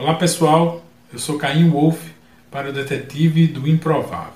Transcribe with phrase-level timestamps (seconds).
[0.00, 2.00] Olá pessoal, eu sou Caim Wolf
[2.50, 4.32] para o Detetive do Improvável.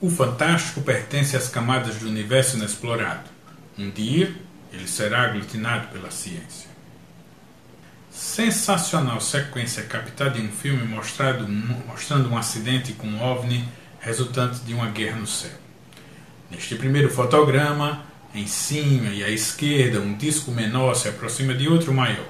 [0.00, 3.30] O fantástico pertence às camadas do universo inexplorado.
[3.78, 4.34] Um dia,
[4.72, 6.68] ele será aglutinado pela ciência.
[8.10, 11.46] Sensacional sequência captada em um filme mostrado,
[11.86, 13.68] mostrando um acidente com um OVNI
[14.08, 15.50] resultante de uma guerra no céu.
[16.50, 21.92] Neste primeiro fotograma, em cima e à esquerda, um disco menor se aproxima de outro
[21.92, 22.26] maior.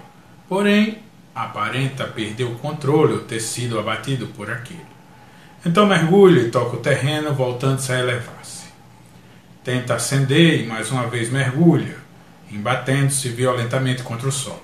[0.49, 0.99] Porém,
[1.33, 4.89] aparenta perder o controle ou ter sido abatido por aquilo.
[5.65, 8.67] Então mergulha e toca o terreno, voltando-se a elevar-se.
[9.63, 11.97] Tenta acender e mais uma vez mergulha,
[12.51, 14.63] embatendo-se violentamente contra o solo,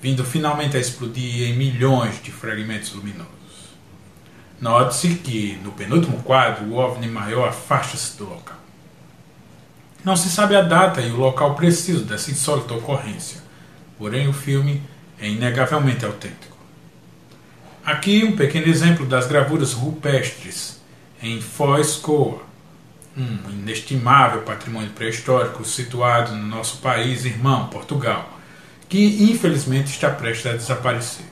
[0.00, 3.37] vindo finalmente a explodir em milhões de fragmentos luminosos.
[4.60, 8.58] Note-se que, no penúltimo quadro, o OVNI maior afasta-se do local.
[10.04, 13.40] Não se sabe a data e o local preciso dessa insólita ocorrência,
[13.96, 14.82] porém o filme
[15.20, 16.56] é inegavelmente autêntico.
[17.84, 20.80] Aqui um pequeno exemplo das gravuras rupestres
[21.22, 22.42] em Foz Coa,
[23.16, 28.38] um inestimável patrimônio pré-histórico situado no nosso país irmão, Portugal,
[28.88, 31.26] que infelizmente está prestes a desaparecer.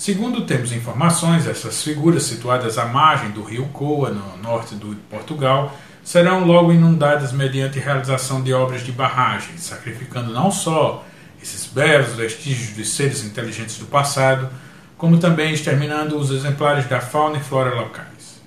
[0.00, 5.76] Segundo temos informações, essas figuras situadas à margem do rio Coa, no norte de Portugal,
[6.02, 11.04] serão logo inundadas mediante realização de obras de barragem, sacrificando não só
[11.42, 14.48] esses belos vestígios de seres inteligentes do passado,
[14.96, 18.40] como também exterminando os exemplares da fauna e flora locais.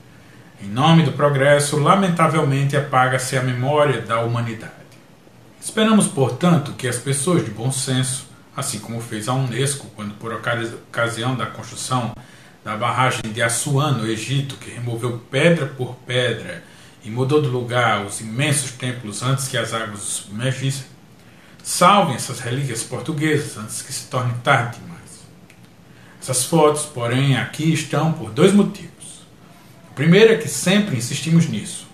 [0.59, 4.73] Em nome do progresso, lamentavelmente apaga-se a memória da humanidade.
[5.61, 10.33] Esperamos, portanto, que as pessoas de bom senso assim como fez a Unesco quando, por
[10.33, 12.15] ocasião da construção
[12.63, 16.63] da barragem de Assuan, no Egito, que removeu pedra por pedra
[17.03, 20.85] e mudou de lugar os imensos templos antes que as águas os submergissem,
[21.61, 24.93] salvem essas relíquias portuguesas antes que se torne tarde demais.
[26.21, 29.23] Essas fotos, porém, aqui estão por dois motivos.
[29.91, 31.87] O primeiro é que sempre insistimos nisso.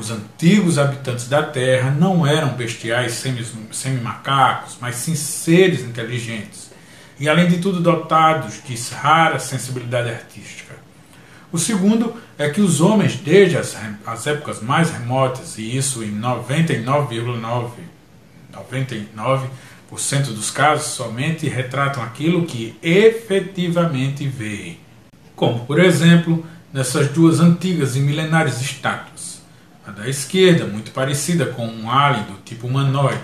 [0.00, 3.22] Os antigos habitantes da Terra não eram bestiais
[3.70, 6.70] semi-macacos, mas sim seres inteligentes.
[7.18, 10.74] E, além de tudo, dotados de rara sensibilidade artística.
[11.52, 16.18] O segundo é que os homens, desde as, as épocas mais remotas, e isso em
[16.18, 17.70] 99,9%
[18.54, 19.48] 99
[20.32, 24.80] dos casos, somente retratam aquilo que efetivamente veem,
[25.36, 29.39] como, por exemplo, nessas duas antigas e milenares estátuas
[29.90, 33.20] a da esquerda, muito parecida com um alien do tipo humanoide,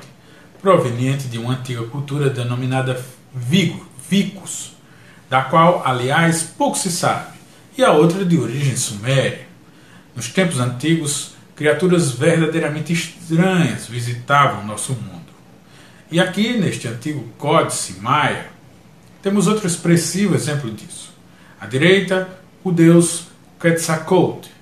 [0.60, 3.00] proveniente de uma antiga cultura denominada
[3.32, 4.72] Vigo, Vicus,
[5.31, 7.37] da qual, aliás, pouco se sabe,
[7.78, 9.47] e a outra de origem suméria.
[10.15, 15.26] Nos tempos antigos, criaturas verdadeiramente estranhas visitavam nosso mundo.
[16.10, 18.47] E aqui, neste antigo Códice Maia,
[19.22, 21.12] temos outro expressivo exemplo disso.
[21.60, 22.28] À direita,
[22.65, 23.26] o deus
[23.60, 24.56] Quetzalcoatl,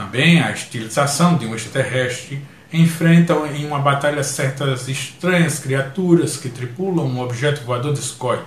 [0.00, 7.04] também a estilização de um extraterrestre enfrentam em uma batalha certas estranhas criaturas que tripulam
[7.04, 8.44] um objeto voador discoide.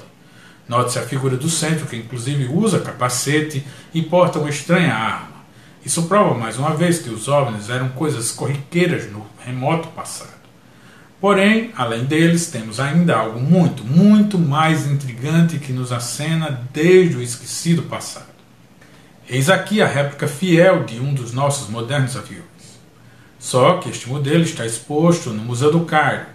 [0.67, 3.63] Note-se a figura do centro, que inclusive usa capacete
[3.93, 5.43] e porta uma estranha arma.
[5.85, 10.33] Isso prova mais uma vez que os OVNIs eram coisas corriqueiras no remoto passado.
[11.21, 17.21] Porém, além deles, temos ainda algo muito, muito mais intrigante que nos acena desde o
[17.21, 18.32] esquecido passado.
[19.29, 22.43] Eis aqui a réplica fiel de um dos nossos modernos aviões.
[23.39, 26.25] Só que este modelo está exposto no Museu do Cairo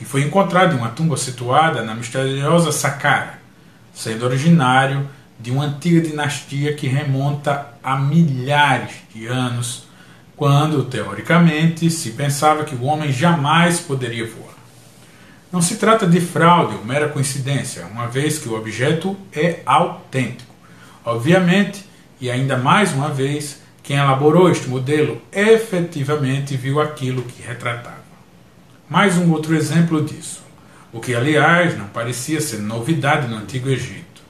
[0.00, 3.38] e foi encontrado em uma tumba situada na misteriosa Saqqara,
[3.94, 5.08] sendo originário
[5.40, 9.86] de uma antiga dinastia que remonta a milhares de anos,
[10.36, 14.54] quando, teoricamente, se pensava que o homem jamais poderia voar.
[15.50, 20.54] Não se trata de fraude ou mera coincidência, uma vez que o objeto é autêntico.
[21.04, 21.85] Obviamente,
[22.20, 28.04] e ainda mais uma vez, quem elaborou este modelo efetivamente viu aquilo que retratava.
[28.88, 30.42] Mais um outro exemplo disso,
[30.92, 34.22] o que aliás não parecia ser novidade no Antigo Egito.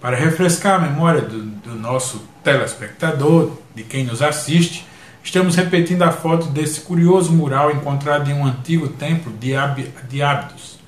[0.00, 4.86] Para refrescar a memória do, do nosso telespectador, de quem nos assiste,
[5.22, 10.22] estamos repetindo a foto desse curioso mural encontrado em um antigo templo de, Ab, de
[10.22, 10.78] Abdos,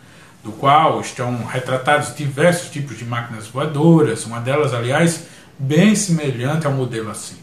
[0.43, 5.27] do qual estão retratados diversos tipos de máquinas voadoras, uma delas, aliás,
[5.59, 7.41] bem semelhante ao modelo acima.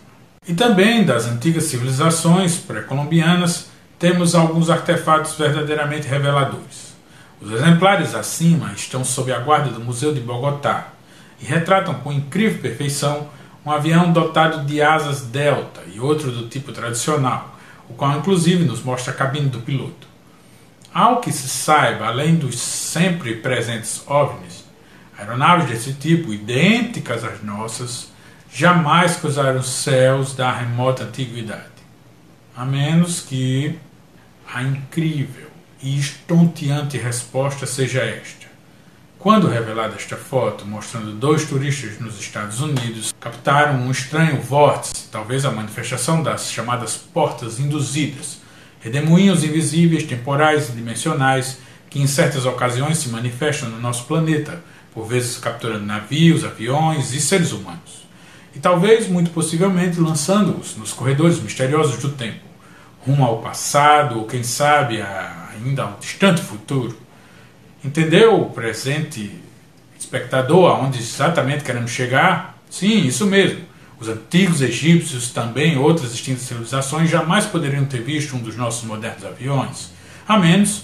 [0.47, 3.69] E também das antigas civilizações pré-colombianas
[3.99, 6.93] temos alguns artefatos verdadeiramente reveladores.
[7.41, 10.89] Os exemplares acima estão sob a guarda do Museu de Bogotá
[11.41, 13.29] e retratam com incrível perfeição
[13.65, 17.57] um avião dotado de asas delta e outro do tipo tradicional,
[17.89, 20.07] o qual inclusive nos mostra a cabine do piloto.
[20.93, 24.58] Ao que se saiba, além dos sempre presentes OVNIs,
[25.19, 28.11] aeronaves desse tipo, idênticas às nossas,
[28.51, 31.65] jamais cruzaram os céus da remota antiguidade.
[32.55, 33.77] A menos que
[34.51, 35.49] a incrível
[35.81, 38.47] e estonteante resposta seja esta.
[39.17, 45.43] Quando revelada esta foto mostrando dois turistas nos Estados Unidos captaram um estranho vórtice, talvez
[45.43, 48.39] a manifestação das chamadas portas induzidas,
[48.79, 51.57] redemoinhos invisíveis, temporais e dimensionais
[51.89, 54.63] que em certas ocasiões se manifestam no nosso planeta,
[54.93, 58.07] por vezes capturando navios, aviões e seres humanos.
[58.55, 62.39] E talvez, muito possivelmente, lançando-os nos corredores misteriosos do tempo,
[63.05, 66.97] rumo ao passado ou, quem sabe, ainda ao distante futuro.
[67.83, 69.31] Entendeu o presente
[69.97, 72.57] espectador aonde exatamente queremos chegar?
[72.69, 73.61] Sim, isso mesmo.
[73.99, 79.25] Os antigos egípcios, também outras distintas civilizações, jamais poderiam ter visto um dos nossos modernos
[79.25, 79.91] aviões,
[80.27, 80.83] a menos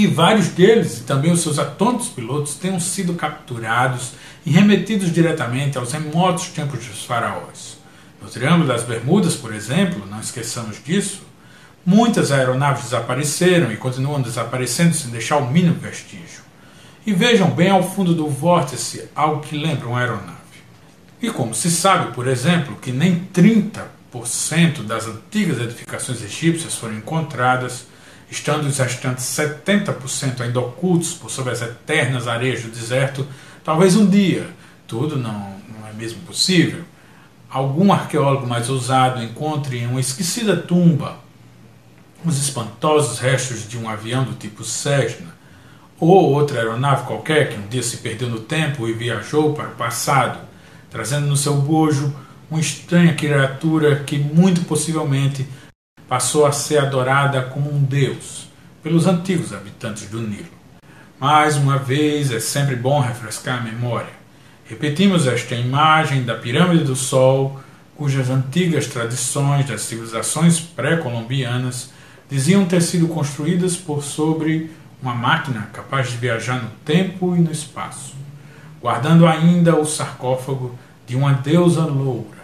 [0.00, 4.12] que vários deles e também os seus atônicos pilotos tenham sido capturados
[4.46, 7.76] e remetidos diretamente aos remotos tempos dos faraós.
[8.22, 11.20] No Triângulo das Bermudas, por exemplo, não esqueçamos disso,
[11.84, 16.44] muitas aeronaves desapareceram e continuam desaparecendo sem deixar o mínimo vestígio.
[17.06, 20.38] E vejam bem ao fundo do vórtice algo que lembra uma aeronave.
[21.20, 27.84] E como se sabe, por exemplo, que nem 30% das antigas edificações egípcias foram encontradas,
[28.30, 33.26] estando os restantes 70% ainda ocultos por sob as eternas areias do deserto,
[33.64, 34.48] talvez um dia,
[34.86, 36.84] tudo não, não é mesmo possível,
[37.50, 41.18] algum arqueólogo mais ousado encontre em uma esquecida tumba
[42.24, 45.34] os espantosos restos de um avião do tipo Cessna,
[45.98, 49.74] ou outra aeronave qualquer que um dia se perdeu no tempo e viajou para o
[49.74, 50.38] passado,
[50.90, 52.14] trazendo no seu bojo
[52.50, 55.46] uma estranha criatura que muito possivelmente
[56.08, 58.48] passou a ser adorada como um deus
[58.82, 60.48] pelos antigos habitantes do Nilo.
[61.18, 64.20] Mais uma vez, é sempre bom refrescar a memória.
[64.64, 67.60] Repetimos esta imagem da pirâmide do Sol,
[67.96, 71.92] cujas antigas tradições das civilizações pré-colombianas
[72.30, 74.70] diziam ter sido construídas por sobre
[75.02, 78.20] uma máquina capaz de viajar no tempo e no espaço
[78.80, 80.74] guardando ainda o sarcófago
[81.06, 82.39] de uma deusa loura.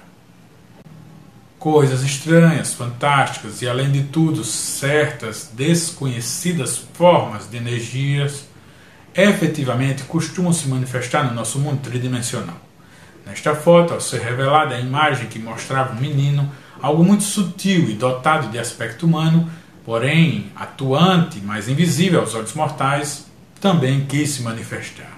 [1.59, 8.47] Coisas estranhas, fantásticas e, além de tudo, certas, desconhecidas formas de energias
[9.15, 12.61] efetivamente costumam se manifestar no nosso mundo tridimensional.
[13.25, 17.95] Nesta foto, ao ser revelada a imagem que mostrava um menino, algo muito sutil e
[17.95, 19.51] dotado de aspecto humano,
[19.85, 23.27] porém atuante, mas invisível aos olhos mortais,
[23.61, 25.16] também quis se manifestar.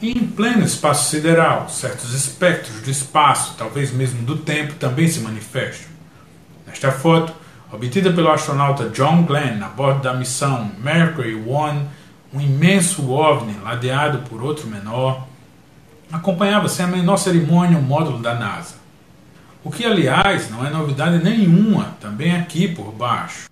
[0.00, 5.18] E em pleno espaço sideral, certos espectros do espaço, talvez mesmo do tempo, também se
[5.18, 5.88] manifestam.
[6.64, 7.32] Nesta foto,
[7.72, 11.88] obtida pelo astronauta John Glenn a bordo da missão Mercury One,
[12.32, 15.26] um imenso OVNI ladeado por outro menor,
[16.12, 18.76] acompanhava sem a menor cerimônia o módulo da NASA.
[19.64, 23.47] O que, aliás, não é novidade nenhuma também aqui por baixo.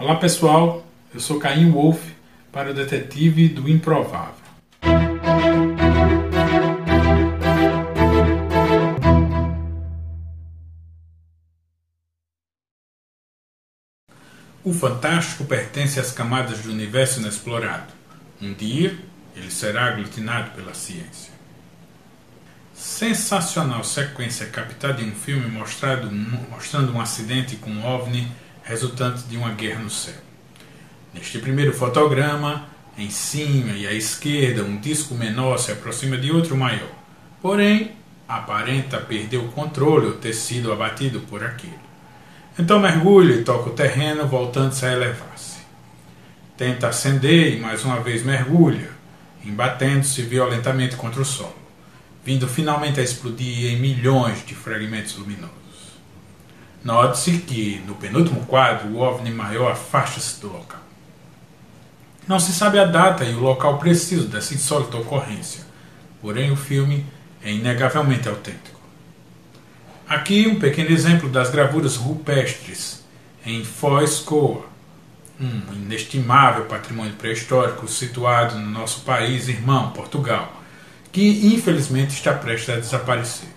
[0.00, 0.82] Olá pessoal,
[1.12, 2.02] eu sou Caim Wolf
[2.50, 4.32] para o Detetive do Improvável.
[14.64, 17.92] O fantástico pertence às camadas do universo inexplorado.
[18.40, 18.98] Um dia,
[19.36, 21.30] ele será aglutinado pela ciência.
[22.72, 26.10] Sensacional sequência captada em um filme mostrado,
[26.50, 28.26] mostrando um acidente com um OVNI
[28.70, 30.14] resultante de uma guerra no céu.
[31.12, 36.56] Neste primeiro fotograma, em cima e à esquerda, um disco menor se aproxima de outro
[36.56, 36.92] maior,
[37.42, 37.96] porém
[38.28, 41.80] aparenta perder o controle ou ter sido abatido por aquilo.
[42.56, 45.58] Então mergulha e toca o terreno, voltando-se a elevar-se.
[46.56, 48.90] Tenta acender e mais uma vez mergulha,
[49.44, 51.58] embatendo-se violentamente contra o solo,
[52.24, 55.58] vindo finalmente a explodir em milhões de fragmentos luminosos.
[56.82, 60.80] Note-se que, no penúltimo quadro, o OVNI maior afasta-se do local.
[62.26, 65.64] Não se sabe a data e o local preciso dessa insólita ocorrência,
[66.22, 67.04] porém o filme
[67.42, 68.80] é inegavelmente autêntico.
[70.08, 73.04] Aqui um pequeno exemplo das gravuras rupestres
[73.44, 74.64] em Foz Coa,
[75.40, 80.60] um inestimável patrimônio pré-histórico situado no nosso país irmão, Portugal,
[81.12, 83.48] que infelizmente está prestes a desaparecer.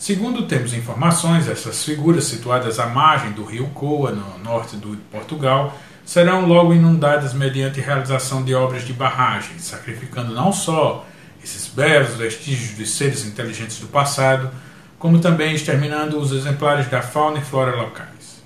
[0.00, 5.78] Segundo temos informações, essas figuras situadas à margem do rio Coa, no norte de Portugal,
[6.06, 11.04] serão logo inundadas mediante realização de obras de barragem, sacrificando não só
[11.44, 14.50] esses belos vestígios dos seres inteligentes do passado,
[14.98, 18.42] como também exterminando os exemplares da fauna e flora locais.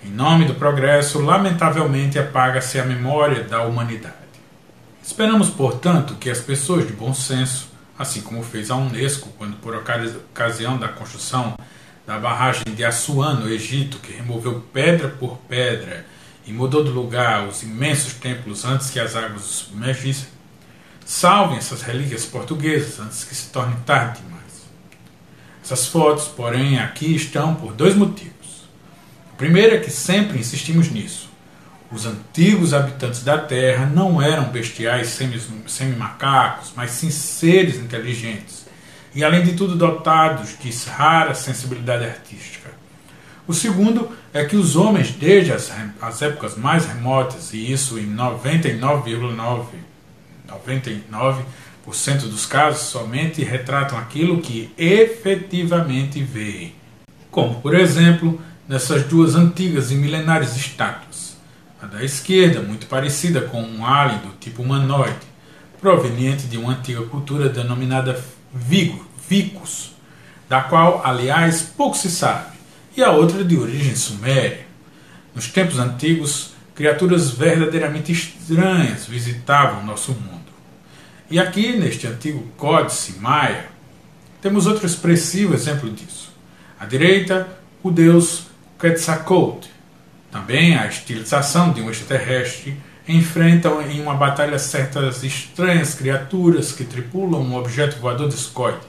[0.00, 4.14] Em nome do progresso, lamentavelmente apaga-se a memória da humanidade.
[5.02, 9.74] Esperamos, portanto, que as pessoas de bom senso, assim como fez a Unesco quando, por
[9.74, 11.56] ocasião da construção
[12.06, 16.04] da barragem de Assuan, no Egito, que removeu pedra por pedra
[16.46, 20.28] e mudou de lugar os imensos templos antes que as águas os submergissem,
[21.04, 24.44] salvem essas relíquias portuguesas antes que se torne tarde demais.
[25.62, 28.34] Essas fotos, porém, aqui estão por dois motivos.
[29.32, 31.30] O primeiro é que sempre insistimos nisso.
[31.90, 35.18] Os antigos habitantes da Terra não eram bestiais
[35.66, 38.64] semi-macacos, mas sim seres inteligentes
[39.14, 42.70] e, além de tudo, dotados de rara sensibilidade artística.
[43.46, 48.06] O segundo é que os homens, desde as, as épocas mais remotas, e isso em
[48.14, 49.66] 99,9%
[50.48, 51.44] 99
[52.28, 56.74] dos casos, somente retratam aquilo que efetivamente veem.
[57.30, 61.33] Como, por exemplo, nessas duas antigas e milenares estátuas.
[61.84, 65.18] A da esquerda, muito parecida com um alien do tipo humanoide,
[65.78, 68.18] proveniente de uma antiga cultura denominada
[68.54, 69.92] Vigo, Vicus,
[70.48, 72.56] da qual, aliás, pouco se sabe,
[72.96, 74.66] e a outra de origem suméria.
[75.34, 80.40] Nos tempos antigos, criaturas verdadeiramente estranhas visitavam nosso mundo.
[81.30, 83.66] E aqui, neste antigo códice maia,
[84.40, 86.32] temos outro expressivo exemplo disso.
[86.80, 87.46] À direita,
[87.82, 88.46] o deus
[88.78, 89.73] Quetzalcoatl,
[90.34, 92.76] também a estilização de um extraterrestre,
[93.06, 98.80] enfrentam em uma batalha certas estranhas criaturas que tripulam um objeto voador discoide.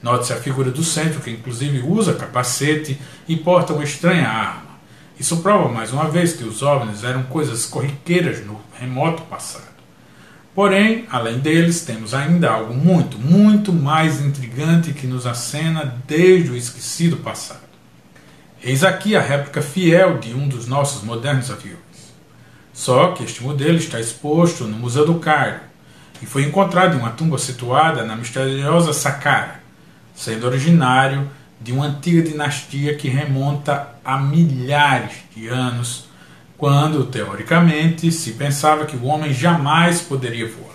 [0.00, 4.76] Note-se a figura do centro, que inclusive usa capacete e porta uma estranha arma.
[5.18, 9.74] Isso prova mais uma vez que os OVNIs eram coisas corriqueiras no remoto passado.
[10.54, 16.56] Porém, além deles, temos ainda algo muito, muito mais intrigante que nos acena desde o
[16.56, 17.65] esquecido passado.
[18.66, 21.78] Eis aqui a réplica fiel de um dos nossos modernos aviões.
[22.74, 25.60] Só que este modelo está exposto no Museu do Cairo
[26.20, 29.60] e foi encontrado em uma tumba situada na misteriosa Saqqara,
[30.16, 31.30] sendo originário
[31.60, 36.08] de uma antiga dinastia que remonta a milhares de anos,
[36.58, 40.74] quando, teoricamente, se pensava que o homem jamais poderia voar.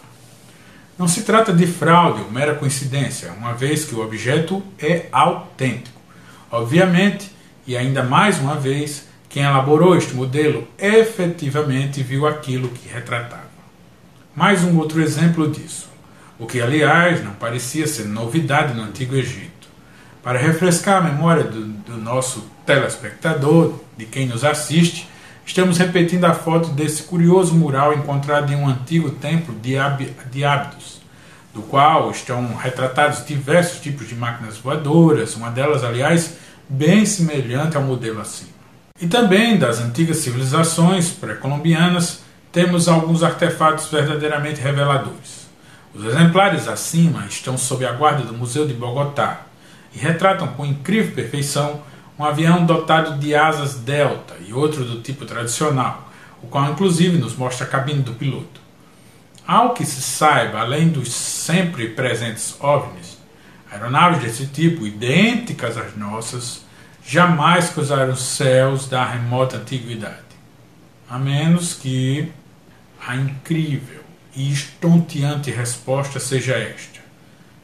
[0.98, 6.00] Não se trata de fraude ou mera coincidência, uma vez que o objeto é autêntico.
[6.50, 13.50] Obviamente, e ainda mais uma vez, quem elaborou este modelo efetivamente viu aquilo que retratava.
[14.36, 15.90] Mais um outro exemplo disso,
[16.40, 19.70] o que aliás não parecia ser novidade no Antigo Egito.
[20.24, 25.08] Para refrescar a memória do, do nosso telespectador, de quem nos assiste,
[25.46, 30.46] estamos repetindo a foto desse curioso mural encontrado em um antigo templo de, Ab, de
[30.46, 31.02] Abidos,
[31.54, 36.38] do qual estão retratados diversos tipos de máquinas voadoras, uma delas, aliás,
[36.72, 38.50] bem semelhante ao modelo acima.
[39.00, 45.48] E também das antigas civilizações pré-colombianas temos alguns artefatos verdadeiramente reveladores.
[45.94, 49.42] Os exemplares acima estão sob a guarda do Museu de Bogotá
[49.94, 51.82] e retratam com incrível perfeição
[52.18, 56.10] um avião dotado de asas delta e outro do tipo tradicional,
[56.42, 58.62] o qual inclusive nos mostra a cabine do piloto.
[59.46, 63.11] Ao que se saiba, além dos sempre presentes OVNIs,
[63.72, 66.66] Aeronaves desse tipo, idênticas às nossas,
[67.06, 70.18] jamais cruzaram os céus da remota antiguidade,
[71.10, 72.32] a menos que
[73.08, 74.02] a incrível
[74.36, 77.00] e estonteante resposta seja esta.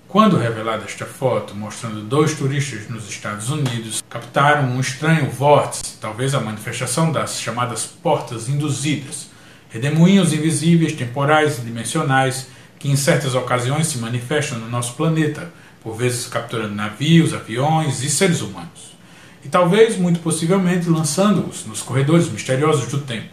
[0.08, 6.34] Quando revelada esta foto mostrando dois turistas nos Estados Unidos captaram um estranho vórtice, talvez
[6.34, 9.30] a manifestação das chamadas portas induzidas,
[9.70, 12.48] redemoinhos invisíveis, temporais e dimensionais
[12.80, 15.52] que em certas ocasiões se manifestam no nosso planeta,
[15.88, 18.98] por vezes capturando navios, aviões e seres humanos.
[19.42, 23.30] E talvez, muito possivelmente, lançando-os nos corredores misteriosos do tempo,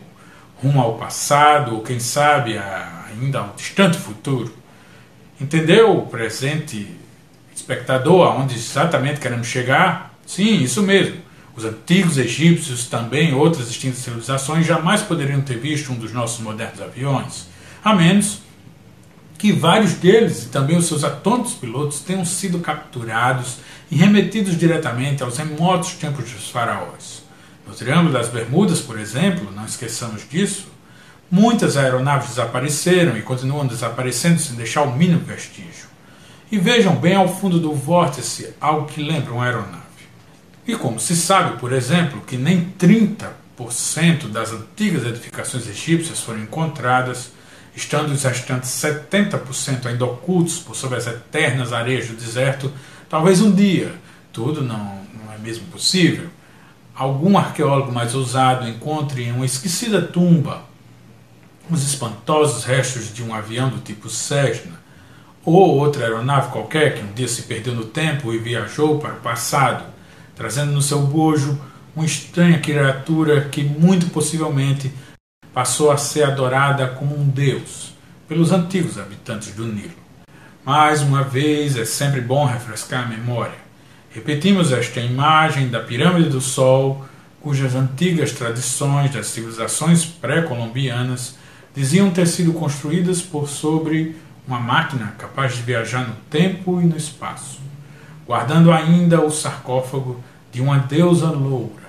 [0.62, 4.54] rumo ao passado ou, quem sabe, ainda ao distante futuro.
[5.40, 6.86] Entendeu o presente
[7.52, 10.16] espectador aonde exatamente queremos chegar?
[10.24, 11.16] Sim, isso mesmo.
[11.56, 16.80] Os antigos egípcios, também outras distintas civilizações, jamais poderiam ter visto um dos nossos modernos
[16.80, 17.48] aviões,
[17.84, 18.42] a menos
[19.44, 23.58] que vários deles e também os seus atônicos pilotos tenham sido capturados
[23.90, 27.22] e remetidos diretamente aos remotos tempos dos faraós.
[27.68, 30.68] No Triângulo das Bermudas, por exemplo, não esqueçamos disso,
[31.30, 35.88] muitas aeronaves desapareceram e continuam desaparecendo sem deixar o mínimo vestígio.
[36.50, 40.08] E vejam bem ao fundo do vórtice algo que lembra uma aeronave.
[40.66, 47.30] E como se sabe, por exemplo, que nem 30% das antigas edificações egípcias foram encontradas,
[47.76, 52.72] estando os restantes 70% ainda ocultos por sobre as eternas areias do deserto,
[53.08, 53.92] talvez um dia,
[54.32, 56.28] tudo não, não é mesmo possível,
[56.94, 60.62] algum arqueólogo mais ousado encontre em uma esquecida tumba
[61.70, 64.78] os espantosos restos de um avião do tipo Cessna,
[65.44, 69.20] ou outra aeronave qualquer que um dia se perdeu no tempo e viajou para o
[69.20, 69.84] passado,
[70.36, 71.58] trazendo no seu bojo
[71.94, 74.92] uma estranha criatura que muito possivelmente
[75.54, 77.94] passou a ser adorada como um deus
[78.28, 79.94] pelos antigos habitantes do Nilo.
[80.64, 83.54] Mais uma vez, é sempre bom refrescar a memória.
[84.10, 87.04] Repetimos esta imagem da pirâmide do Sol,
[87.40, 91.36] cujas antigas tradições das civilizações pré-colombianas
[91.74, 94.16] diziam ter sido construídas por sobre
[94.48, 97.60] uma máquina capaz de viajar no tempo e no espaço,
[98.26, 101.83] guardando ainda o sarcófago de uma deusa loura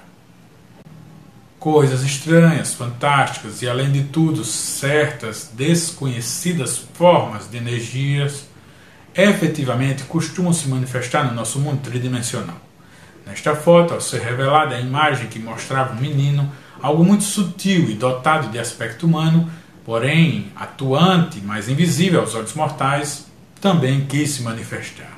[1.65, 8.45] coisas estranhas, fantásticas e, além de tudo, certas, desconhecidas formas de energias
[9.15, 12.57] efetivamente costumam se manifestar no nosso mundo tridimensional.
[13.25, 17.95] Nesta foto, ao ser revelada a imagem que mostrava um menino, algo muito sutil e
[17.95, 19.49] dotado de aspecto humano,
[19.83, 23.25] porém atuante, mas invisível aos olhos mortais,
[23.59, 25.14] também quis se manifestar.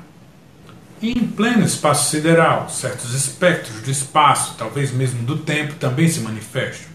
[0.99, 6.21] E em pleno espaço sideral, certos espectros do espaço, talvez mesmo do tempo, também se
[6.21, 6.89] manifestam.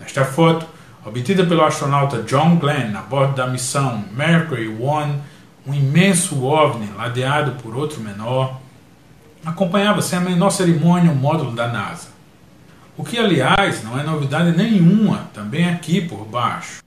[0.00, 0.66] Nesta foto,
[1.04, 5.20] obtida pelo astronauta John Glenn a bordo da missão Mercury One,
[5.64, 8.60] um imenso OVNI ladeado por outro menor,
[9.46, 12.08] acompanhava sem a menor cerimônia o módulo da NASA.
[12.96, 16.82] O que, aliás, não é novidade nenhuma também aqui por baixo.